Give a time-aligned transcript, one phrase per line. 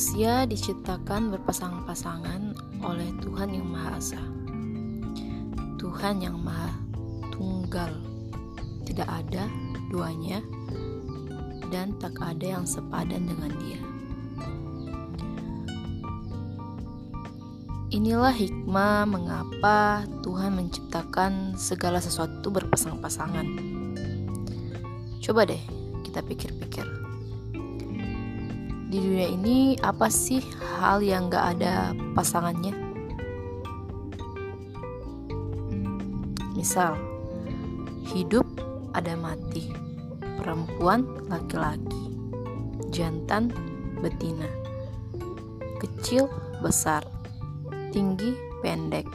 [0.00, 4.22] Manusia diciptakan berpasang-pasangan oleh Tuhan yang Maha Esa.
[5.76, 6.72] Tuhan yang Maha
[7.36, 8.00] Tunggal.
[8.88, 9.44] Tidak ada
[9.92, 10.40] duanya
[11.68, 13.80] dan tak ada yang sepadan dengan Dia.
[17.92, 23.44] Inilah hikmah mengapa Tuhan menciptakan segala sesuatu berpasang-pasangan.
[25.20, 25.60] Coba deh
[26.08, 26.99] kita pikir-pikir.
[28.90, 32.74] Di dunia ini apa sih hal yang gak ada pasangannya?
[36.58, 36.98] Misal,
[38.10, 38.42] hidup
[38.90, 39.70] ada mati,
[40.42, 42.10] perempuan laki-laki,
[42.90, 43.54] jantan
[44.02, 44.50] betina,
[45.78, 46.26] kecil
[46.58, 47.06] besar,
[47.94, 49.06] tinggi, pendek,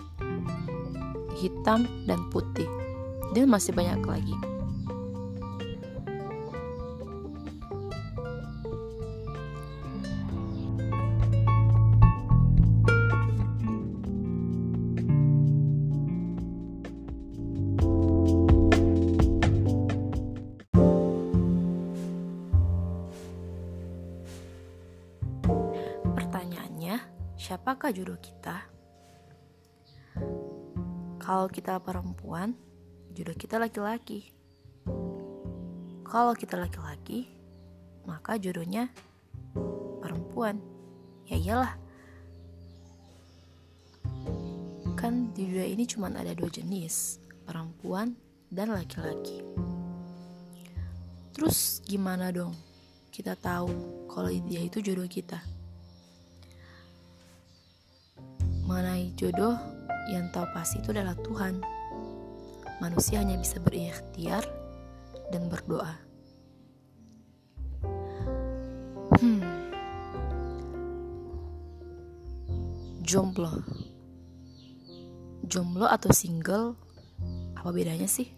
[1.35, 2.71] hitam, dan putih,
[3.35, 4.54] dan masih banyak lagi.
[27.45, 28.65] Siapakah jodoh kita?
[31.21, 32.57] Kalau kita perempuan,
[33.13, 34.33] jodoh kita laki-laki.
[36.01, 37.29] Kalau kita laki-laki,
[38.09, 38.89] maka jodohnya
[40.01, 40.57] perempuan.
[41.29, 41.73] Ya iyalah.
[44.97, 48.17] Kan di dunia ini cuma ada dua jenis, perempuan
[48.49, 49.45] dan laki-laki.
[51.29, 52.57] Terus gimana dong
[53.13, 53.69] kita tahu
[54.09, 55.54] kalau dia itu jodoh kita?
[58.65, 59.53] Mengenai jodoh,
[60.09, 61.61] yang tahu pasti itu adalah Tuhan.
[62.81, 64.41] Manusia hanya bisa berikhtiar
[65.29, 65.93] dan berdoa.
[69.21, 69.45] Hmm.
[73.05, 73.61] Jomblo.
[75.45, 76.73] Jomblo atau single
[77.53, 78.33] apa bedanya sih?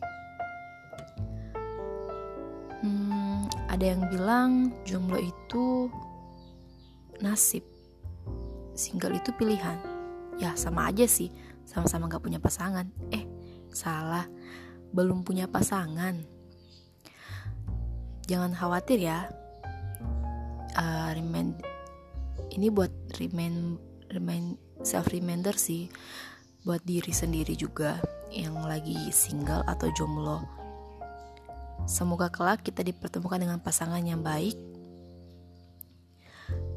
[2.84, 5.88] Hmm, ada yang bilang jomblo itu
[7.24, 7.64] nasib.
[8.76, 9.97] Single itu pilihan.
[10.38, 11.34] Ya sama aja sih
[11.68, 12.88] sama-sama gak punya pasangan.
[13.12, 13.28] Eh,
[13.76, 14.26] salah,
[14.96, 16.24] belum punya pasangan.
[18.26, 19.28] Jangan khawatir ya.
[20.78, 21.60] Uh, remind,
[22.56, 23.82] ini buat remind,
[24.14, 24.56] remind
[24.86, 25.92] self reminder sih,
[26.64, 28.00] buat diri sendiri juga
[28.32, 30.46] yang lagi single atau jomblo.
[31.88, 34.56] Semoga kelak kita dipertemukan dengan pasangan yang baik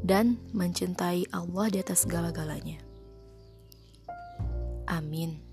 [0.01, 2.90] dan mencintai Allah di atas segala-galanya.
[4.91, 5.50] Amin.